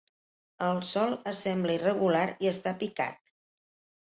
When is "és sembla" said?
1.31-1.75